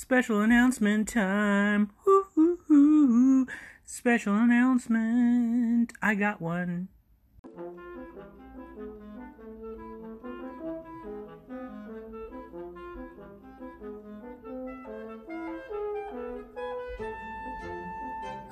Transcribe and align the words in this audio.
Special 0.00 0.40
announcement 0.42 1.08
time. 1.08 1.90
Special 3.84 4.32
announcement. 4.32 5.92
I 6.00 6.14
got 6.14 6.40
one. 6.40 6.86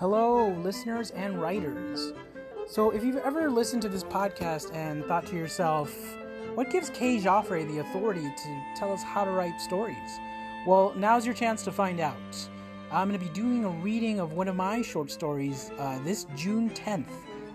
Hello, 0.00 0.48
listeners 0.64 1.12
and 1.12 1.40
writers. 1.40 2.12
So, 2.66 2.90
if 2.90 3.04
you've 3.04 3.18
ever 3.18 3.48
listened 3.52 3.82
to 3.82 3.88
this 3.88 4.02
podcast 4.02 4.74
and 4.74 5.04
thought 5.04 5.26
to 5.26 5.36
yourself, 5.36 5.96
what 6.56 6.70
gives 6.70 6.90
Kay 6.90 7.18
Joffré 7.18 7.68
the 7.68 7.78
authority 7.78 8.28
to 8.36 8.64
tell 8.74 8.92
us 8.92 9.04
how 9.04 9.24
to 9.24 9.30
write 9.30 9.60
stories? 9.60 10.18
Well, 10.66 10.93
now's 10.96 11.25
your 11.25 11.34
chance 11.34 11.62
to 11.62 11.70
find 11.70 12.00
out. 12.00 12.16
I'm 12.90 13.08
going 13.08 13.20
to 13.20 13.24
be 13.24 13.32
doing 13.32 13.64
a 13.64 13.68
reading 13.68 14.18
of 14.18 14.32
one 14.32 14.48
of 14.48 14.57
my 14.57 14.82
short 14.82 15.12
stories 15.12 15.70
uh, 15.79 16.00
this 16.02 16.26
June 16.34 16.70
10th 16.70 17.07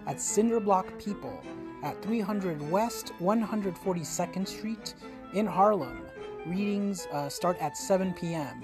at 0.08 0.16
Cinderblock 0.16 0.98
People 0.98 1.38
at 1.84 2.02
300 2.02 2.72
West 2.72 3.12
142nd 3.20 4.48
Street 4.48 4.94
in 5.34 5.46
Harlem. 5.46 6.04
Readings 6.46 7.06
uh, 7.12 7.28
start 7.28 7.58
at 7.60 7.76
7 7.76 8.14
p.m. 8.14 8.64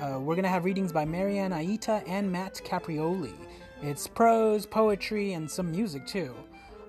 Uh, 0.00 0.18
we're 0.18 0.34
going 0.34 0.44
to 0.44 0.48
have 0.48 0.64
readings 0.64 0.90
by 0.90 1.04
Marianne 1.04 1.52
Aita 1.52 2.02
and 2.08 2.32
Matt 2.32 2.62
Caprioli. 2.64 3.34
It's 3.82 4.08
prose, 4.08 4.64
poetry, 4.64 5.34
and 5.34 5.50
some 5.50 5.70
music 5.70 6.06
too. 6.06 6.34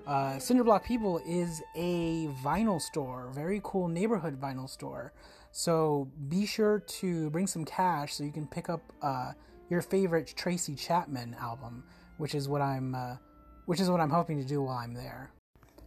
Uh, 0.06 0.36
Cinderblock 0.36 0.84
People 0.84 1.20
is 1.26 1.62
a 1.74 2.28
vinyl 2.44 2.80
store, 2.80 3.28
very 3.34 3.60
cool 3.64 3.88
neighborhood 3.88 4.40
vinyl 4.40 4.70
store. 4.70 5.12
So 5.50 6.08
be 6.28 6.46
sure 6.46 6.78
to 6.78 7.28
bring 7.30 7.48
some 7.48 7.64
cash 7.64 8.14
so 8.14 8.22
you 8.22 8.30
can 8.30 8.46
pick 8.46 8.68
up 8.68 8.92
uh, 9.02 9.32
your 9.68 9.82
favorite 9.82 10.32
Tracy 10.36 10.76
Chapman 10.76 11.34
album, 11.40 11.82
which 12.18 12.36
is 12.36 12.48
what 12.48 12.62
I'm, 12.62 12.94
uh, 12.94 13.16
which 13.64 13.80
is 13.80 13.90
what 13.90 14.00
I'm 14.00 14.10
hoping 14.10 14.40
to 14.40 14.46
do 14.46 14.62
while 14.62 14.76
I'm 14.76 14.94
there. 14.94 15.30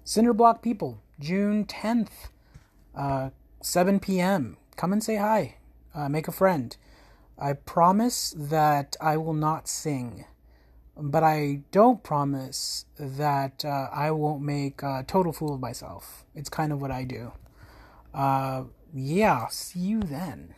Cinderblock 0.06 0.62
People, 0.62 1.02
June 1.20 1.64
10th, 1.66 2.10
uh, 2.96 3.30
7 3.62 4.00
p.m. 4.02 4.58
Come 4.76 4.92
and 4.92 5.04
say 5.04 5.16
hi. 5.16 5.56
Uh, 5.96 6.10
make 6.10 6.28
a 6.28 6.34
friend. 6.34 6.76
I 7.38 7.54
promise 7.54 8.34
that 8.38 8.98
I 9.00 9.16
will 9.16 9.34
not 9.34 9.70
sing, 9.70 10.26
but 11.02 11.24
I 11.24 11.62
don't 11.72 12.04
promise 12.04 12.86
that 12.98 13.64
uh, 13.66 13.90
I 13.92 14.12
won't 14.12 14.42
make 14.42 14.84
a 14.84 15.04
total 15.08 15.34
fool 15.34 15.54
of 15.54 15.60
myself. 15.60 16.26
It's 16.36 16.50
kind 16.50 16.72
of 16.72 16.82
what 16.82 16.92
I 16.92 17.04
do. 17.04 17.32
Uh, 18.14 18.64
yeah, 18.94 19.48
see 19.48 19.80
you 19.80 20.02
then. 20.02 20.54